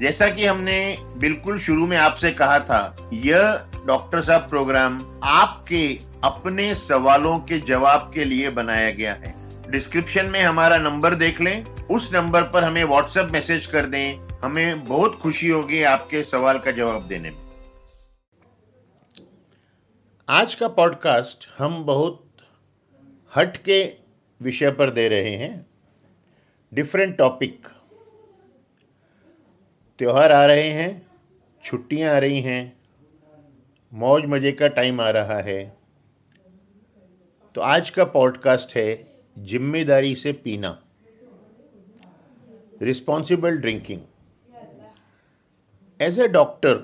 जैसा 0.00 0.28
कि 0.28 0.46
हमने 0.46 0.96
बिल्कुल 1.00 1.58
शुरू 1.58 1.86
में 1.86 1.96
आपसे 1.96 2.30
कहा 2.30 2.58
था, 2.60 3.10
यह 3.12 3.66
डॉक्टर 3.86 4.20
साहब 4.20 4.48
प्रोग्राम 4.48 5.20
आपके 5.24 5.98
अपने 6.24 6.74
सवालों 6.74 7.38
के 7.38 7.58
जवाब 7.58 8.10
के 8.14 8.24
लिए 8.24 8.50
बनाया 8.50 8.90
गया 8.90 9.14
है। 9.14 9.34
डिस्क्रिप्शन 9.70 10.30
में 10.30 10.42
हमारा 10.42 10.76
नंबर 10.76 11.14
देख 11.14 11.40
लें। 11.40 11.64
उस 11.64 12.14
नंबर 12.14 12.42
पर 12.42 12.64
हमें 12.64 12.84
व्हाट्सएप 12.84 13.28
मैसेज 13.30 13.66
कर 13.66 13.86
दें। 13.86 14.38
हमें 14.42 14.84
बहुत 14.84 15.20
खुशी 15.20 15.48
होगी 15.48 15.82
आपके 15.82 16.22
सवाल 16.22 16.58
का 16.58 16.70
जवाब 16.70 17.02
देने 17.02 17.30
में। 17.30 17.50
आज 20.28 20.54
का 20.54 20.68
पॉडकास्ट 20.68 21.48
हम 21.58 21.84
बहुत 21.84 22.36
हट 23.36 23.56
के 23.56 23.94
विषय 24.42 24.70
पर 24.70 24.90
दे 24.90 25.08
रहे 25.08 25.36
हैं। 25.36 25.66
डिफरेंट 26.74 27.16
टॉपिक 27.18 27.68
त्यौहार 30.00 30.32
आ 30.32 30.44
रहे 30.46 30.68
हैं, 30.70 31.06
छुट्टियाँ 31.64 32.14
आ 32.14 32.18
रही 32.18 32.40
हैं, 32.40 32.72
मौज 33.92 34.24
मज़े 34.24 34.52
का 34.52 34.68
टाइम 34.68 35.00
आ 35.00 35.08
रहा 35.10 35.38
है। 35.40 35.76
तो 37.54 37.60
आज 37.60 37.90
का 37.90 38.04
पॉडकास्ट 38.04 38.74
है 38.76 38.94
ज़िम्मेदारी 39.36 40.14
से 40.16 40.32
पीना 40.32 40.70
responsible 42.82 43.56
drinking 43.56 44.00
as 46.00 46.18
a 46.20 46.28
doctor 46.28 46.78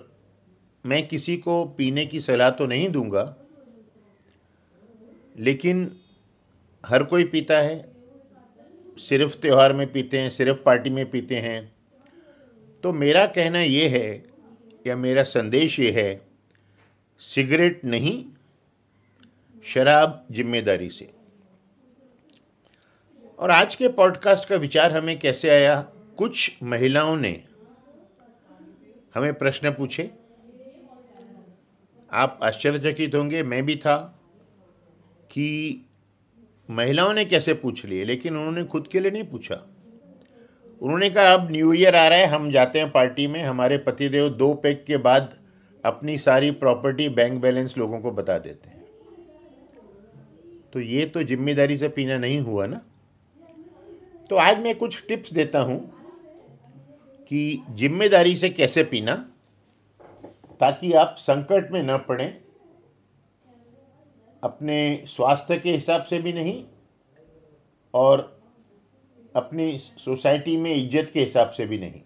मैं 0.84 1.06
किसी 1.08 1.36
को 1.36 1.64
पीने 1.78 2.04
की 2.06 2.20
सलाह 2.20 2.50
तो 2.50 2.66
नहीं 2.66 2.88
दूँगा, 2.88 3.24
लेकिन 5.38 5.90
हर 6.84 7.02
कोई 7.04 7.24
पीता 7.24 7.58
है, 7.58 7.78
सिर्फ़ 8.98 9.38
त्यौहार 9.38 9.72
में 9.72 9.86
पीते 9.92 10.20
हैं, 10.20 10.30
सिर्फ़ 10.30 10.58
पार्टी 10.64 10.90
में 10.90 11.10
पीते 11.10 11.36
हैं 11.38 11.75
तो 12.86 12.92
मेरा 12.92 13.26
कहना 13.26 13.60
ये 13.60 13.88
है 13.88 14.22
या 14.86 14.96
मेरा 14.96 15.22
संदेश 15.22 15.78
ये 15.80 15.90
है, 15.90 16.20
सिगरेट 17.18 17.84
नहीं, 17.84 18.24
शराब 19.64 20.26
ज़िम्मेदारी 20.32 20.90
से। 20.90 21.10
और 23.38 23.50
आज 23.50 23.74
के 23.74 23.88
पॉडकास्ट 23.88 24.48
का 24.48 24.56
विचार 24.56 24.92
हमें 24.92 25.18
कैसे 25.18 25.50
आया? 25.50 25.80
कुछ 26.18 26.58
महिलाओं 26.62 27.16
ने 27.16 27.44
हमें 29.14 29.34
प्रश्न 29.34 29.70
पूछे। 29.70 30.10
आप 32.12 32.38
आश्चर्यचकित 32.42 33.14
होंगे, 33.14 33.42
मैं 33.42 33.66
भी 33.66 33.76
था 33.76 33.96
कि 35.30 35.86
महिलाओं 36.70 37.12
ने 37.12 37.24
कैसे 37.24 37.54
पूछ 37.54 37.84
लिए, 37.84 38.04
लेकिन 38.04 38.36
उन्होंने 38.36 38.64
खुद 38.64 38.88
के 38.88 39.00
लिए 39.00 39.10
नहीं 39.10 39.24
पूछा। 39.24 39.66
उन्होंने 40.80 41.08
कहा, 41.10 41.32
अब 41.32 41.50
न्यू 41.50 41.72
ईयर 41.72 41.96
आ 41.96 42.06
रहा 42.08 42.18
है, 42.18 42.26
हम 42.26 42.50
जाते 42.50 42.78
हैं 42.78 42.90
पार्टी 42.92 43.26
में। 43.26 43.42
हमारे 43.42 43.78
पतिदेव 43.78 44.28
दो 44.28 44.52
पैक 44.54 44.84
के 44.84 44.96
बाद 44.96 45.34
अपनी 45.84 46.16
सारी 46.18 46.50
प्रॉपर्टी 46.50 47.08
बैंक 47.08 47.40
बैलेंस 47.40 47.76
लोगों 47.78 48.00
को 48.00 48.10
बता 48.10 48.38
देते 48.38 48.68
हैं। 48.68 48.84
तो 50.72 50.80
ये 50.80 51.04
तो 51.06 51.22
ज़िम्मेदारी 51.22 51.76
से 51.78 51.88
पीना 51.88 52.18
नहीं 52.18 52.40
हुआ 52.40 52.66
ना? 52.66 52.80
तो 54.30 54.36
आज 54.36 54.58
मैं 54.58 54.74
कुछ 54.74 55.02
टिप्स 55.08 55.32
देता 55.32 55.60
हूँ 55.60 55.78
कि 57.30 57.62
ज़िम्मेदारी 57.70 58.36
से 58.36 58.50
कैसे 58.50 58.84
पीना, 58.84 59.14
ताकि 60.60 60.92
आप 60.92 61.14
संकट 61.18 61.70
में 61.72 61.82
न 61.82 61.96
पड़ें, 61.98 62.36
अपने 64.42 65.04
स्वास्थ्य 65.08 65.58
के 65.58 65.70
हिसाब 65.70 66.02
से 66.02 66.18
भी 66.18 66.32
नहीं, 66.32 66.64
और 67.94 68.35
अपनी 69.36 69.78
सोसाइटी 69.78 70.56
में 70.56 70.74
इज़्ज़त 70.74 71.10
के 71.14 71.20
हिसाब 71.20 71.50
से 71.50 71.66
भी 71.66 71.78
नहीं। 71.78 72.00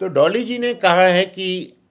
तो 0.00 0.08
डॉली 0.08 0.44
जी 0.44 0.58
ने 0.58 0.74
कहा 0.74 1.06
है 1.06 1.24
कि 1.26 1.46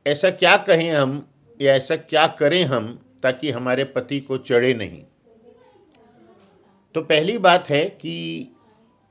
ऐसा 0.07 0.29
क्या 0.29 0.55
कहें 0.57 0.91
हम 0.91 1.25
या 1.61 1.75
ऐसा 1.75 1.95
क्या 1.95 2.27
करें 2.39 2.63
हम 2.63 2.87
ताकि 3.23 3.51
हमारे 3.51 3.83
पति 3.83 4.19
को 4.19 4.37
चढ़े 4.37 4.73
नहीं। 4.73 5.01
तो 6.95 7.01
पहली 7.01 7.37
बात 7.37 7.69
है 7.69 7.85
कि 8.01 8.49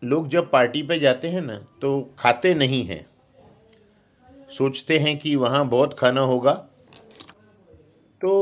लोग 0.03 0.29
जब 0.29 0.51
पार्टी 0.51 0.83
पे 0.83 0.99
जाते 0.99 1.29
हैं 1.29 1.41
ना 1.41 1.57
तो 1.81 2.01
खाते 2.19 2.55
नहीं 2.55 2.85
हैं। 2.85 3.07
सोचते 4.51 4.99
हैं 4.99 5.19
कि 5.19 5.35
वहाँ 5.37 5.69
बहुत 5.69 5.99
खाना 5.99 6.21
होगा। 6.21 6.53
तो 8.21 8.33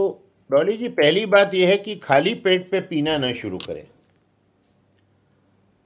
डॉली 0.50 0.76
जी, 0.76 0.88
पहली 0.88 1.26
बात 1.26 1.54
यह 1.54 1.68
है 1.68 1.76
कि 1.76 1.96
खाली 1.96 2.34
पेट 2.34 2.70
पे 2.70 2.80
पीना 2.80 3.16
ना 3.18 3.32
शुरू 3.32 3.58
करें। 3.58 3.89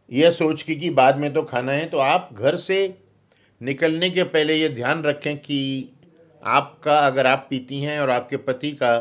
यह 0.08 0.30
सोच 0.30 0.62
के 0.62 0.74
कि 0.74 0.90
बाद 0.90 1.16
में 1.16 1.32
तो 1.34 1.42
खाना 1.42 1.72
है 1.72 1.86
तो 1.90 1.98
आप 1.98 2.28
घर 2.32 2.56
से 2.56 2.78
निकलने 3.60 4.10
के 4.10 4.22
पहले 4.24 4.54
ये 4.54 4.68
ध्यान 4.68 5.02
रखें 5.02 5.36
कि 5.38 5.90
आपका, 6.42 6.98
अगर 6.98 7.26
आप 7.26 7.46
पीती 7.50 7.80
हैं 7.80 7.98
और 8.00 8.10
आपके 8.10 8.36
पति 8.38 8.70
का 8.72 8.96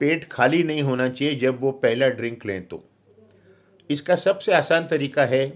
पेट 0.00 0.28
खाली 0.32 0.62
नहीं 0.62 0.82
होना 0.82 1.08
चाहिए 1.08 1.34
जब 1.34 1.60
वो 1.60 1.70
पहला 1.72 2.08
ड्रिंक 2.10 2.46
लें 2.46 2.66
तो। 2.66 2.82
इसका 3.90 4.16
सबसे 4.16 4.52
आसान 4.52 4.86
तरीका 4.86 5.24
है 5.24 5.46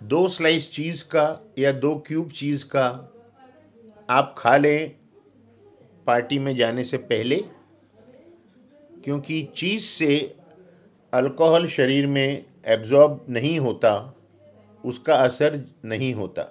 दो 0.00 0.26
स्लाइस 0.28 0.70
चीज़ 0.72 1.04
का 1.04 1.54
या 1.58 1.72
दो 1.74 1.94
क्यूब 2.06 2.30
चीज़ 2.30 2.64
का 2.66 2.86
आप 4.10 4.34
खा 4.38 4.56
लें 4.56 4.90
पार्टी 6.06 6.38
में 6.38 6.54
जाने 6.56 6.84
से 6.84 6.96
पहले, 6.96 7.36
क्योंकि 9.04 9.42
चीज़ 9.56 9.82
से 9.82 10.36
अल्कोहल 11.12 11.66
शरीर 11.68 12.06
में 12.06 12.44
एब्जॉर्ब 12.66 13.24
नहीं 13.28 13.58
होता, 13.58 13.92
उसका 14.84 15.14
असर 15.14 15.60
नहीं 15.84 16.12
होता। 16.14 16.42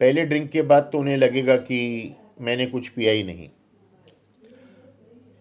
पहले 0.00 0.24
ड्रिंक 0.24 0.50
के 0.50 0.62
बाद 0.62 0.88
तो 0.92 0.98
उन्हें 0.98 1.16
लगेगा 1.16 1.56
कि 1.58 2.14
मैंने 2.40 2.66
कुछ 2.66 2.88
पिया 2.88 3.12
ही 3.12 3.22
नहीं। 3.22 3.48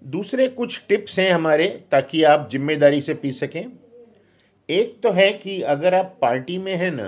दूसरे 0.02 0.48
कुछ 0.50 0.82
टिप्स 0.90 1.20
हैं 1.20 1.30
हमारे, 1.32 1.68
ताकि 1.92 2.24
आप 2.24 2.48
ज़िम्मेदारी 2.52 3.02
से 3.02 3.14
पी 3.14 3.32
सकें। 3.32 3.66
एक 4.70 5.00
तो 5.03 5.12
है 5.12 5.32
कि 5.34 5.62
अगर 5.62 5.96
आप 5.96 6.18
पार्टी 6.22 6.58
में 6.58 6.76
हैं 6.76 6.92
ना 6.92 7.08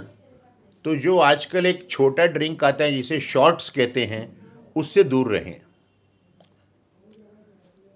तो 0.85 0.95
जो 0.95 1.17
आजकल 1.17 1.65
एक 1.65 1.87
छोटा 1.89 2.25
ड्रिंक 2.27 2.63
आता 2.63 2.83
है, 2.83 2.91
जिसे 2.91 3.19
शॉर्ट्स 3.21 3.69
कहते 3.69 4.05
हैं, 4.05 4.27
उससे 4.75 5.03
दूर 5.03 5.31
रहें। 5.31 5.59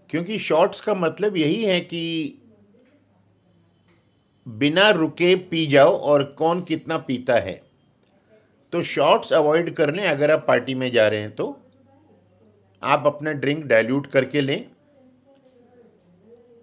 क्योंकि 0.09 0.37
शॉर्ट्स 0.39 0.81
का 0.81 0.93
मतलब 0.95 1.37
यही 1.37 1.63
है 1.63 1.79
कि 1.81 2.41
बिना 4.57 4.89
रुके 4.89 5.35
पी 5.35 5.65
जाओ 5.67 5.97
और 6.01 6.23
कौन 6.37 6.61
कितना 6.61 6.97
पीता 6.97 7.33
है। 7.33 7.61
तो 8.73 8.83
शॉर्ट्स 8.83 9.33
अवॉइड 9.33 9.73
कर 9.73 9.93
लें 9.95 10.05
अगर 10.07 10.31
आप 10.31 10.45
पार्टी 10.47 10.75
में 10.75 10.91
जा 10.91 11.07
रहे 11.07 11.19
हैं 11.19 11.31
तो। 11.31 11.57
आप 12.81 13.03
अपना 13.05 13.31
ड्रिंक 13.33 13.65
डाइल्यूट 13.65 14.07
करके 14.07 14.41
लें, 14.41 14.65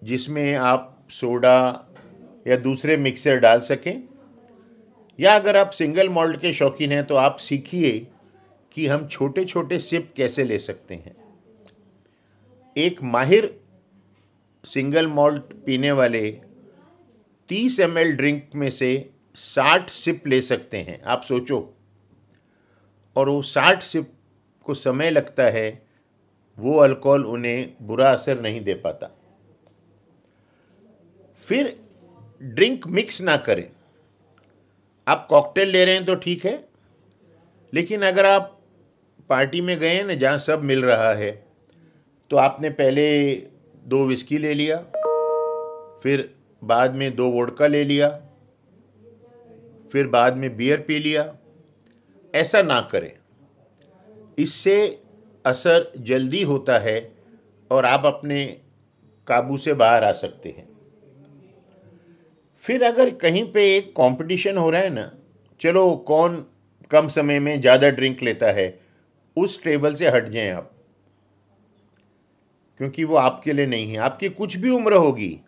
जिसमें 0.04 0.54
आप 0.54 1.06
सोडा 1.10 1.86
या 2.46 2.56
दूसरे 2.56 2.96
मिक्सर 2.96 3.38
डाल 3.38 3.60
सकें। 3.60 4.02
या 5.18 5.34
अगर 5.36 5.56
आप 5.56 5.70
सिंगल 5.70 6.08
मॉल्ट 6.08 6.40
के 6.40 6.52
शौकीन 6.52 6.92
हैं 6.92 7.04
तो 7.06 7.16
आप 7.16 7.36
सीखिए 7.36 8.06
कि 8.72 8.86
हम 8.86 9.06
छोटे 9.08 9.44
छोटे 9.44 9.78
सिप 9.78 10.12
कैसे 10.16 10.44
ले 10.44 10.58
सकते 10.58 10.94
हैं। 10.94 11.14
एक 12.76 13.02
माहिर 13.02 13.54
सिंगल 14.64 15.06
मॉल्ट 15.06 15.52
पीने 15.66 15.92
वाले 15.92 16.20
30 17.48 17.80
एम 17.80 17.98
ड्रिंक 17.98 18.50
में 18.54 18.70
से 18.70 19.10
60 19.36 19.90
सिप 19.90 20.26
ले 20.26 20.40
सकते 20.40 20.78
हैं। 20.78 21.02
आप 21.02 21.22
सोचो। 21.22 21.74
और 23.16 23.28
वो 23.28 23.42
60 23.42 23.82
सिप 23.82 24.12
को 24.64 24.74
समय 24.74 25.10
लगता 25.10 25.42
है, 25.42 25.86
वो 26.58 26.78
अल्कोहल 26.78 27.24
उन्हें 27.24 27.74
बुरा 27.82 28.12
असर 28.12 28.40
नहीं 28.40 28.60
दे 28.60 28.74
पाता। 28.74 29.10
फिर 31.38 31.80
ड्रिंक 32.42 32.86
मिक्स 32.86 33.22
ना 33.22 33.36
करें। 33.36 33.70
आप 35.08 35.26
कॉकटेल 35.30 35.68
ले 35.68 35.84
रहे 35.84 35.94
हैं 35.94 36.04
तो 36.04 36.14
ठीक 36.14 36.44
है। 36.44 36.68
लेकिन 37.74 38.02
अगर 38.02 38.26
आप 38.26 38.60
पार्टी 39.28 39.60
में 39.60 39.78
गए 39.78 40.02
ना, 40.02 40.14
जहाँ 40.14 40.38
सब 40.38 40.62
मिल 40.62 40.84
रहा 40.84 41.12
है 41.14 41.46
तो 42.30 42.36
आपने 42.36 42.70
पहले 42.70 43.34
दो 43.84 44.04
विस्की 44.06 44.38
ले 44.38 44.54
लिया, 44.54 44.76
फिर 46.02 46.34
बाद 46.64 46.94
में 46.94 47.14
दो 47.16 47.28
वोडका 47.28 47.66
ले 47.66 47.84
लिया, 47.84 48.08
फिर 49.92 50.06
बाद 50.06 50.36
में 50.36 50.56
बियर 50.56 50.80
पी 50.80 50.98
लिया। 50.98 51.32
ऐसा 52.34 52.62
ना 52.62 52.80
करें। 52.92 53.12
इससे 54.38 54.76
असर 55.44 55.92
जल्दी 56.02 56.42
होता 56.42 56.78
है 56.78 56.96
और 57.70 57.86
आप 57.86 58.06
अपने 58.06 58.44
काबू 59.26 59.56
से 59.56 59.74
बाहर 59.74 60.04
आ 60.04 60.12
सकते 60.12 60.48
हैं। 60.48 60.68
फिर 62.64 62.82
अगर 62.84 63.10
कहीं 63.14 63.44
पे 63.52 63.64
एक 63.76 63.90
कंपटीशन 63.92 64.56
हो 64.56 64.68
रहा 64.70 64.80
है 64.80 64.90
ना, 64.90 65.10
चलो 65.60 65.94
कौन 66.08 66.44
कम 66.90 67.08
समय 67.08 67.40
में 67.40 67.60
ज़्यादा 67.60 67.90
ड्रिंक 67.90 68.22
लेता 68.22 68.52
है, 68.52 68.68
उस 69.36 69.62
टेबल 69.64 69.94
से 69.94 70.08
हट 70.08 70.28
जाएँ 70.28 70.50
आप। 70.50 70.70
क्योंकि 72.80 73.04
वो 73.04 73.16
आपके 73.16 73.52
लिए 73.52 73.66
नहीं 73.66 73.90
है। 73.92 73.98
आपकी 73.98 74.28
कुछ 74.28 74.56
भी 74.56 74.70
उम्र 74.70 74.94
होगी 74.96 75.38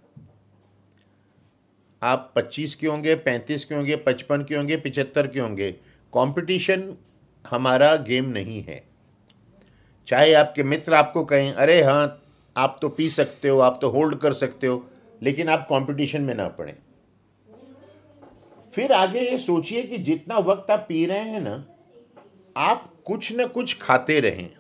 आप 2.03 2.33
25 2.37 2.75
के 2.75 2.87
होंगे 2.87 3.15
35 3.17 3.65
के 3.65 3.75
होंगे 3.75 3.97
55 3.97 4.45
के 4.45 4.55
होंगे 4.55 4.77
75 4.77 5.27
के 5.27 5.41
होंगे 5.41 5.71
कंपटीशन 6.13 6.95
हमारा 7.45 7.97
गेम 7.97 8.25
नहीं 8.25 8.63
है। 8.63 8.83
चाहे 10.07 10.33
आपके 10.33 10.63
मित्र 10.63 10.95
आपको 10.95 11.25
कहें, 11.25 11.53
अरे 11.53 11.83
हाँ 11.83 12.23
आप 12.57 12.79
तो 12.83 12.89
पी 12.89 13.11
सकते 13.11 13.49
हो, 13.49 13.59
आप 13.59 13.79
तो 13.83 13.89
होल्ड 13.89 14.19
कर 14.19 14.33
सकते 14.33 14.67
हो, 14.67 14.87
लेकिन 15.23 15.49
आप 15.49 15.67
कंपटीशन 15.71 16.23
में 16.23 16.35
ना 16.35 16.49
पड़े। 16.49 16.77
फिर 18.75 18.93
आगे 18.93 19.21
ये 19.21 19.39
सोचिए 19.39 19.83
कि 19.83 19.99
जितना 19.99 20.39
वक्त 20.39 20.71
आप 20.71 20.87
पी 20.89 21.07
रहे 21.07 21.19
हैं 21.19 21.41
ना, 21.41 21.65
आप 22.57 22.93
कुछ 23.05 23.33
न 23.33 23.47
कुछ 23.47 23.79
खाते 23.81 24.21
रहें। 24.21 24.51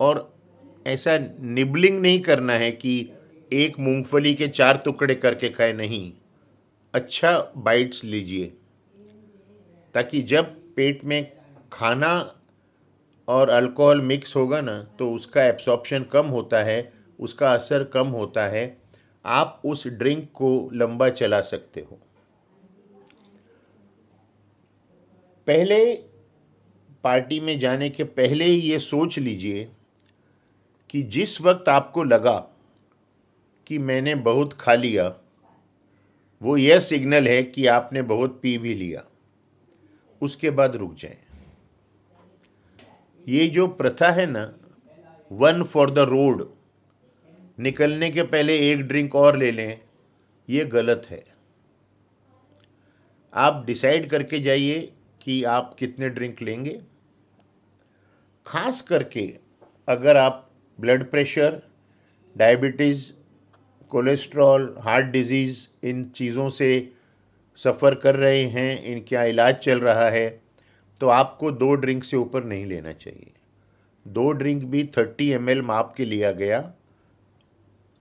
और 0.00 0.36
ऐसा 0.86 1.18
निबलिंग 1.40 2.00
नहीं 2.00 2.20
करना 2.20 2.52
है 2.52 2.70
कि 2.72 3.12
एक 3.52 3.78
मूंगफली 3.78 4.34
के 4.34 4.48
चार 4.48 4.76
टुकड़े 4.76 5.14
करके 5.14 5.48
खाए, 5.48 5.72
नहीं। 5.72 6.12
अच्छा 6.94 7.52
बाइट्स 7.56 8.04
लीजिए। 8.04 8.52
ताकि 9.94 10.22
जब 10.22 10.54
पेट 10.76 11.04
में 11.04 11.32
खाना 11.72 12.34
और 13.28 13.50
अल्कोहल 13.50 14.00
मिक्स 14.00 14.36
होगा 14.36 14.60
ना 14.60 14.82
तो 14.98 15.12
उसका 15.12 15.44
एब्सॉर्प्शन 15.44 16.02
कम 16.02 16.26
होता 16.26 16.62
है, 16.62 16.92
उसका 17.20 17.52
असर 17.54 17.84
कम 17.84 18.06
होता 18.06 18.46
है। 18.46 18.78
आप 19.24 19.62
उस 19.64 19.86
ड्रिंक 19.88 20.30
को 20.34 20.70
लंबा 20.72 21.08
चला 21.08 21.40
सकते 21.40 21.80
हो। 21.80 21.98
पहले 25.46 25.94
पार्टी 27.04 27.40
में 27.40 27.58
जाने 27.58 27.90
के 27.90 28.04
पहले 28.04 28.44
ही 28.44 28.60
ये 28.60 28.78
सोच 28.80 29.18
लीजिए 29.18 29.68
कि 30.90 31.02
जिस 31.02 31.40
वक्त 31.40 31.68
आपको 31.68 32.04
लगा 32.04 32.38
कि 33.68 33.78
मैंने 33.78 34.14
बहुत 34.14 34.52
खा 34.52 34.74
लिया, 34.74 35.14
वो 36.42 36.56
यह 36.56 36.78
सिग्नल 36.78 37.28
है 37.28 37.42
कि 37.42 37.66
आपने 37.66 38.02
बहुत 38.02 38.38
पी 38.42 38.58
भी 38.58 38.74
लिया। 38.74 39.04
उसके 40.22 40.50
बाद 40.50 40.76
रुक 40.76 40.94
जाए। 40.94 41.18
ये 43.28 43.46
जो 43.48 43.66
प्रथा 43.68 44.10
है 44.10 44.26
ना 44.26 44.58
वन 45.32 45.62
फॉर 45.62 45.90
द 45.90 45.98
रोड 45.98 46.48
निकलने 47.58 48.10
के 48.10 48.22
पहले 48.22 48.58
एक 48.70 48.82
ड्रिंक 48.82 49.14
और 49.14 49.36
ले 49.36 49.50
लें, 49.50 49.80
ये 50.48 50.64
गलत 50.64 51.06
है। 51.10 51.24
आप 53.34 53.64
डिसाइड 53.66 54.08
करके 54.10 54.40
जाइए 54.40 54.92
कि 55.22 55.44
आप 55.44 55.74
कितने 55.74 56.08
ड्रिंक 56.08 56.42
लेंगे। 56.42 56.80
खास 58.46 58.80
करके 58.80 59.38
अगर 59.88 60.16
आप 60.16 60.50
blood 60.78 61.10
pressure 61.10 61.62
diabetes 62.36 63.12
cholesterol 63.90 64.74
heart 64.80 65.06
disease 65.08 65.66
इन 65.86 66.04
चीज़ों 66.16 66.48
से 66.50 66.68
सफ़र 67.58 67.94
कर 67.94 68.16
रहे 68.16 68.42
हैं, 68.44 68.84
इनका 68.84 69.24
इलाज 69.24 69.54
चल 69.56 69.80
रहा 69.80 70.08
है 70.10 70.28
तो 71.00 71.08
आपको 71.10 71.50
दो 71.52 71.74
ड्रिंक 71.76 72.04
से 72.04 72.16
ऊपर 72.16 72.44
नहीं 72.44 72.66
लेना 72.66 72.92
चाहिए। 72.94 73.32
दो 74.06 74.30
ड्रिंक 74.32 74.62
भी 74.64 74.84
थर्टी 74.96 75.30
एम 75.32 75.50
एल 75.50 75.62
माप 75.62 75.92
के 75.96 76.04
लिया 76.04 76.30
गया, 76.32 76.72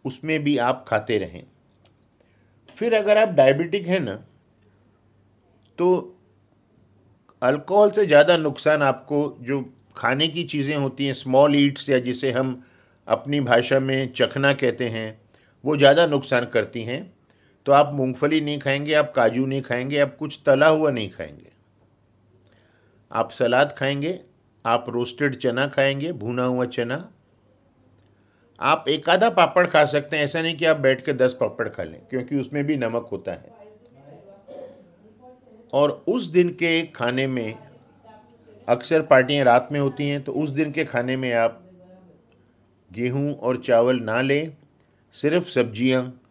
उसमें 0.05 0.43
भी 0.43 0.57
आप 0.59 0.85
खाते 0.87 1.17
रहें। 1.17 1.43
फिर 2.77 2.93
अगर 2.95 3.17
आप 3.17 3.29
डायबिटिक 3.29 3.87
हैं 3.87 3.99
ना 3.99 4.15
तो 5.77 5.89
अल्कोहल 7.41 7.91
से 7.91 8.05
ज़्यादा 8.05 8.37
नुकसान 8.37 8.81
आपको 8.83 9.37
जो 9.41 9.61
खाने 9.97 10.27
की 10.27 10.43
चीज़ें 10.45 10.75
होती 10.75 11.05
हैं, 11.05 11.13
स्मॉल 11.15 11.55
ईट्स 11.55 11.89
या 11.89 11.99
जिसे 11.99 12.31
हम 12.31 12.61
अपनी 13.07 13.39
भाषा 13.41 13.79
में 13.79 14.11
चखना 14.13 14.53
कहते 14.55 14.85
हैं 14.89 15.09
वो 15.63 15.75
ज़्यादा 15.77 16.05
नुकसान 16.07 16.45
करती 16.45 16.83
हैं। 16.83 17.01
तो 17.65 17.71
आप 17.71 17.93
मूंगफली 17.93 18.41
नहीं 18.41 18.59
खाएँगे, 18.59 18.93
आप 18.93 19.11
काजू 19.15 19.45
नहीं 19.45 19.61
खाएँगे, 19.61 19.99
आप 19.99 20.15
कुछ 20.17 20.39
तला 20.45 20.67
हुआ 20.67 20.91
नहीं 20.91 21.09
खाएँगे। 21.09 21.51
आप 23.11 23.31
सलाद 23.31 23.75
खाएँगे, 23.77 24.19
आप 24.65 24.85
रोस्टेड 24.89 25.35
चना 25.35 25.67
खाएँगे, 25.67 26.11
भुना 26.13 26.43
हुआ 26.43 26.65
चना। 26.65 27.07
आप 28.59 28.85
एक 28.87 29.09
आधा 29.09 29.29
पापड़ 29.29 29.65
खा 29.67 29.83
सकते 29.85 30.17
हैं, 30.17 30.23
ऐसा 30.23 30.41
नहीं 30.41 30.55
कि 30.57 30.65
आप 30.65 30.77
बैठ 30.77 31.05
के 31.05 31.13
दस 31.13 31.33
पापड़ 31.33 31.67
खा 31.69 31.83
लें, 31.83 32.01
क्योंकि 32.09 32.39
उसमें 32.39 32.63
भी 32.65 32.77
नमक 32.77 33.07
होता 33.11 33.31
है। 33.31 33.55
और 35.73 35.91
उस 36.07 36.27
दिन 36.27 36.49
के 36.49 36.81
खाने 36.87 37.25
में 37.27 37.57
अक्सर 38.67 39.01
पार्टियाँ 39.01 39.45
रात 39.45 39.67
में 39.71 39.79
होती 39.79 40.07
हैं 40.09 40.23
तो 40.23 40.31
उस 40.33 40.49
दिन 40.49 40.71
के 40.71 40.83
खाने 40.85 41.15
में 41.17 41.31
आप 41.33 41.61
गेहूँ 42.91 43.33
और 43.33 43.57
चावल 43.57 43.99
ना 43.99 44.21
लें। 44.21 44.55
सिर्फ़ 45.17 45.45
सब्ज़ियाँ, 45.45 46.21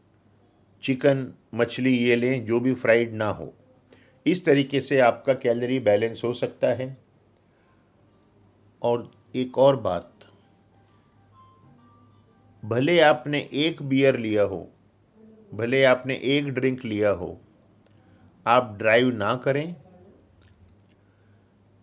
चिकन, 0.83 1.27
मछली, 1.55 1.97
ये 1.99 2.17
लें, 2.17 2.45
जो 2.47 2.61
भी 2.61 2.75
फ्राइड 2.75 3.15
ना 3.15 3.29
हो। 3.29 3.53
इस 4.27 4.45
तरीके 4.45 4.81
से 4.81 4.99
आपका 5.01 5.35
कैलोरी 5.35 5.79
बैलेंस 5.79 6.21
हो 6.25 6.33
सकता 6.33 6.69
है। 6.75 6.97
और 8.83 9.11
एक 9.37 9.59
और 9.59 9.77
बात, 9.77 10.13
भले 12.63 12.99
आपने 13.01 13.39
एक 13.55 13.83
बियर 13.83 14.19
लिया 14.19 14.43
हो, 14.43 14.69
भले 15.55 15.83
आपने 15.85 16.15
एक 16.27 16.49
ड्रिंक 16.49 16.85
लिया 16.85 17.11
हो, 17.11 17.39
आप 18.47 18.75
ड्राइव 18.79 19.11
ना 19.15 19.35
करें। 19.37 19.75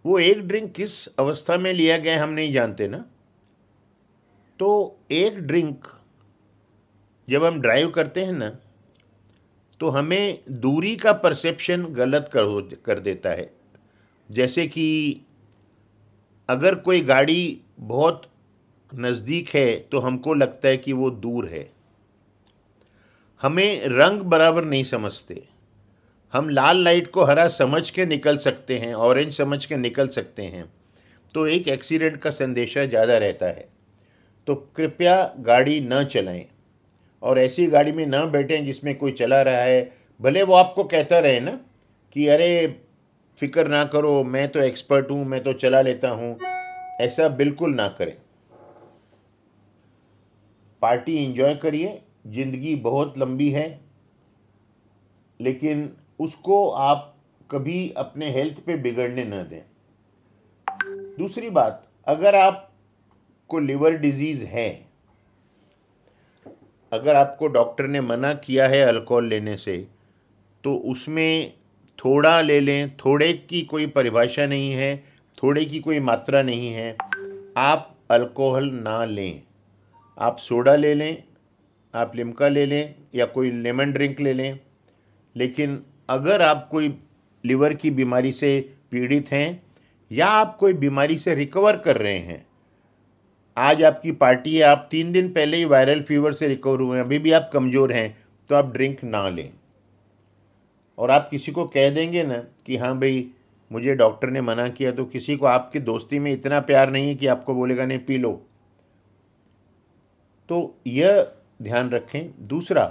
वो 0.06 0.20
एक 0.20 0.48
ड्रिंक 0.48 0.72
किस 0.72 1.06
अवस्था 1.10 1.58
में 1.58 1.72
लिया 1.74 1.98
गया 1.98 2.24
हम 2.24 2.30
नहीं 2.30 2.54
जानते 2.54 2.88
ना। 2.88 3.06
तो 4.60 5.00
एक 5.12 5.40
ड्रिंक 5.40 5.88
जब 7.28 7.44
हम 7.44 7.60
ड्राइव 7.62 7.90
करते 7.90 8.24
हैं 8.24 8.34
ना 8.34 8.50
तो 9.80 9.90
हमें 9.90 10.40
दूरी 10.52 10.96
का 10.96 11.12
परसेप्शन 11.14 11.84
गलत 11.86 12.30
कर 12.34 12.44
हो, 12.44 12.62
कर 12.86 13.00
देता 13.00 13.30
है। 13.30 13.50
जैसे 14.30 14.68
कि 14.68 15.22
अगर 16.50 16.76
कोई 16.78 17.02
गाड़ी 17.02 17.60
बहुत 17.80 18.30
नज़दीक 18.90 19.50
है 19.50 19.76
तो 19.92 20.00
हमको 20.00 20.34
लगता 20.34 20.68
है 20.68 20.78
कि 20.78 20.94
वो 20.94 21.10
दूर 21.12 21.48
है। 21.48 21.66
हमें 23.42 23.86
रंग 23.88 24.22
बराबर 24.24 24.66
नहीं 24.66 24.84
समझते। 24.84 25.42
हम 26.34 26.50
लाल 26.50 26.84
लाइट 26.84 27.12
को 27.12 27.24
हरा 27.24 27.48
समझ 27.50 27.90
के 27.90 28.06
निकल 28.06 28.38
सकते 28.38 28.78
हैं 28.80 28.94
ऑरेंज 28.96 29.34
समझ 29.34 29.66
के 29.66 29.78
निकल 29.78 30.08
सकते 30.10 30.44
हैं। 30.44 30.66
तो 31.36 31.46
एक 31.48 31.68
एक्सीडेंट 31.68 32.18
का 32.18 32.32
संदेशा 32.32 32.86
ज़्यादा 32.86 33.18
रहता 33.18 33.46
है। 33.48 33.68
तो 34.48 34.56
कृपया 34.76 35.16
गाड़ी 35.40 35.80
न 35.84 36.04
चलाएँ। 36.06 36.46
और 37.24 37.40
ऐसी 37.40 37.68
गाड़ी 37.68 37.92
में 37.92 38.06
ना 38.06 38.26
बैठें 38.26 38.66
जिसमें 38.66 38.96
कोई 38.96 39.12
चला 39.12 39.42
रहा 39.42 39.62
है। 39.62 39.92
भले 40.22 40.44
वो 40.44 40.54
आपको 40.54 40.84
कहता 40.84 41.20
रहे 41.20 41.40
ना 41.40 41.52
कि, 42.12 42.28
अरे, 42.28 42.80
फ़िक्र 43.38 43.68
ना 43.68 43.86
करो, 43.86 44.24
मैं 44.24 44.48
तो 44.50 44.60
एक्सपर्ट 44.60 45.12
हूँ, 45.12 45.26
मैं 45.26 45.44
तो 45.44 45.54
चला 45.54 45.82
लेता 45.82 46.10
हूँ। 46.10 46.40
ऐसा 47.02 47.28
बिल्कुल 47.28 47.76
ना 47.76 47.88
करें। 47.88 48.18
पार्टी 50.82 51.16
इंजॉय 51.18 51.56
करिए, 51.56 52.02
ज़िंदगी 52.28 52.76
बहुत 52.76 53.18
लंबी 53.18 53.50
है, 53.50 53.80
लेकिन 55.42 55.94
उसको 56.20 56.70
आप 56.70 57.16
कभी 57.52 57.94
अपने 57.98 58.30
हेल्थ 58.32 58.66
पे 58.66 58.76
बिगड़ने 58.76 59.24
ना 59.24 59.44
दें। 59.44 59.62
दूसरी 61.18 61.50
बात, 61.50 61.88
अगर 62.08 62.36
आप 62.36 62.72
को 63.48 63.60
लिवर 63.60 63.98
डिज़ीज़ 63.98 64.46
है 64.46 64.93
अगर 66.94 67.16
आपको 67.16 67.48
डॉक्टर 67.48 67.88
ने 67.88 68.02
मना 68.02 68.34
किया 68.34 68.68
है 68.68 68.82
अल्कोहल 68.82 69.26
लेने 69.26 69.58
से 69.58 69.88
तो 70.64 70.76
उसमें 70.76 71.54
थोड़ा 72.06 72.42
ले 72.42 72.60
लें, 72.60 72.90
थोड़े 72.98 73.34
की 73.34 73.62
कोई 73.62 73.88
परिभाषा 73.88 74.46
नहीं 74.46 74.72
है, 74.72 75.04
थोड़े 75.44 75.66
की 75.66 75.80
कोई 75.80 76.00
मात्रा 76.00 76.42
नहीं 76.42 76.70
है। 76.70 76.98
आप 77.58 77.96
अल्कोहल 78.10 78.70
ना 78.70 79.06
लें। 79.06 79.42
आप 80.20 80.38
सोडा 80.38 80.76
ले 80.76 80.94
लें, 80.94 81.24
आप 81.96 82.16
लिमका 82.16 82.48
ले 82.48 82.66
लें, 82.66 82.96
या 83.16 83.26
कोई 83.26 83.52
लेमन 83.52 83.92
ड्रिंक 83.92 84.20
ले 84.20 84.34
लें। 84.34 84.60
लेकिन 85.36 85.84
अगर 86.10 86.42
आप 86.42 86.68
कोई 86.72 87.00
लिवर 87.46 87.74
की 87.74 87.92
बीमारी 87.92 88.32
से 88.32 88.76
पीड़ित 88.92 89.32
हैं, 89.32 89.64
या 90.12 90.28
आप 90.28 90.58
कोई 90.58 90.74
बीमारी 90.74 91.18
से 91.18 91.36
रिकवर 91.36 91.78
कर 91.78 91.98
रहे 91.98 92.18
हैं 92.18 92.46
आज 93.58 93.82
आपकी 93.84 94.12
पार्टी 94.12 94.56
है, 94.56 94.62
आप 94.64 94.88
तीन 94.92 95.12
दिन 95.12 95.28
पहले 95.34 95.58
ही 95.58 95.66
वायरल 95.66 96.02
फीवर 96.02 96.32
से 96.32 96.48
रिकवर 96.48 96.80
हुए 96.80 96.98
हैं, 96.98 97.04
अभी 97.06 97.18
भी 97.20 97.32
आप 97.32 97.50
कमज़ोर 97.54 97.92
हैं 97.94 98.18
तो 98.50 98.56
आप 98.56 98.72
ड्रिंक 98.74 99.04
ना 99.04 99.28
लें। 99.30 99.52
और 100.98 101.12
आप 101.12 101.28
किसी 101.32 101.52
को 101.52 101.66
कह 101.66 101.90
देंगे 101.90 102.24
ना 102.24 102.38
कि 102.66 102.78
हाँ 102.78 102.98
भाई, 103.00 103.30
मुझे 103.72 103.96
डॉक्टर 103.96 104.30
ने 104.30 104.42
मना 104.42 104.68
किया 104.70 104.92
तो 104.92 105.06
किसी 105.06 105.36
को 105.36 105.46
आपकी 105.46 105.80
दोस्ती 105.82 106.20
में 106.20 106.32
इतना 106.32 106.60
प्यार 106.62 106.92
नहीं 106.92 107.08
है 107.08 107.16
कि 107.16 107.28
आपको 107.28 107.56
बोलेगा, 107.56 107.86
नहीं, 107.86 108.00
पी 108.00 108.18
लो। 108.18 108.32
तो 110.50 110.76
यह 110.88 111.32
ध्यान 111.62 111.90
रखें। 111.90 112.48
दूसरा, 112.48 112.84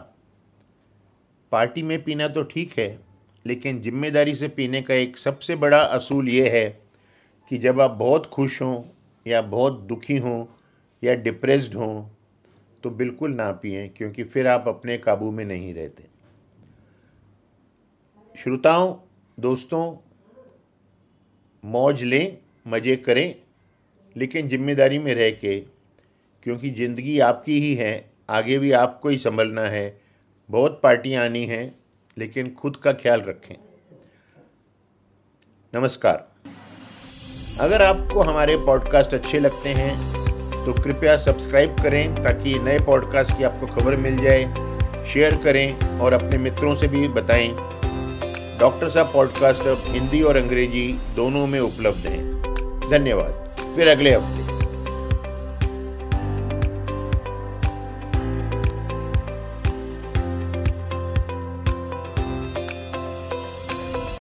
पार्टी 1.52 1.82
में 1.82 2.02
पीना 2.04 2.28
तो 2.28 2.42
ठीक 2.44 2.78
है, 2.78 2.98
लेकिन 3.46 3.80
ज़िम्मेदारी 3.82 4.34
से 4.34 4.48
पीने 4.50 4.82
का 4.82 4.94
एक 4.94 5.16
सबसे 5.18 5.56
बड़ा 5.56 5.80
असूल 5.80 6.28
ये 6.28 6.48
है 6.50 6.68
कि 7.50 7.58
जब 7.58 7.80
आप 7.80 7.90
बहुत 7.92 8.26
खुश 8.26 8.60
हों 8.62 8.82
या 9.26 9.42
बहुत 9.42 9.80
दुखी 9.80 10.16
हों 10.16 10.44
या 11.02 11.14
डिप्रेस्ड 11.14 11.74
हों 11.74 12.04
तो 12.84 12.90
बिल्कुल 12.90 13.32
ना 13.32 13.50
पिएँ, 13.52 13.88
क्योंकि 13.88 14.24
फिर 14.24 14.46
आप 14.46 14.64
अपने 14.68 14.96
काबू 14.98 15.30
में 15.30 15.44
नहीं 15.44 15.74
रहते। 15.74 16.04
श्रोताओं, 18.34 18.94
दोस्तों, 19.38 19.96
मौज 21.64 22.02
लें, 22.02 22.38
मज़े 22.66 22.96
करें, 22.96 23.34
लेकिन 24.16 24.48
ज़िम्मेदारी 24.48 24.98
में 24.98 25.14
रह 25.14 25.30
के, 25.30 25.58
क्योंकि 26.42 26.70
ज़िंदगी 26.70 27.18
आपकी 27.20 27.60
ही 27.60 27.74
है, 27.74 28.10
आगे 28.30 28.58
भी 28.58 28.72
आपको 28.72 29.08
ही 29.08 29.18
संभलना 29.18 29.62
है। 29.62 30.00
बहुत 30.48 30.80
पार्टियाँ 30.82 31.24
आनी 31.24 31.44
हैं, 31.46 31.74
लेकिन 32.16 32.54
खुद 32.54 32.76
का 32.76 32.92
ख्याल 32.92 33.20
रखें। 33.20 33.56
नमस्कार। 35.72 36.31
अगर 37.62 37.82
आपको 37.82 38.20
हमारे 38.20 38.56
पॉडकास्ट 38.56 39.14
अच्छे 39.14 39.38
लगते 39.38 39.68
हैं 39.68 39.92
तो 40.64 40.72
कृपया 40.72 41.16
सब्सक्राइब 41.16 41.76
करें 41.82 42.22
ताकि 42.22 42.58
नए 42.58 42.78
पॉडकास्ट 42.78 43.38
की 43.38 43.44
आपको 43.44 43.66
खबर 43.66 43.96
मिल 43.96 44.16
जाए 44.22 44.42
शेयर 45.12 45.36
करें 45.36 45.98
और 45.98 46.12
अपने 46.12 46.38
मित्रों 46.38 46.74
से 46.74 46.88
भी 46.88 47.08
बताएँ। 47.08 47.48
डॉक्टर 48.58 48.88
साहब 48.88 49.10
पॉडकास्ट 49.12 49.62
अब 49.62 49.82
हिंदी 49.86 50.22
और 50.22 50.36
अंग्रेज़ी 50.36 50.98
दोनों 51.16 51.46
में 51.46 51.60
उपलब्ध 51.60 52.06
हैं। 52.06 52.42
धन्यवाद। 52.90 53.56
फिर 53.76 53.88
अगले 53.88 54.14
हफ़्ते। 54.14 54.41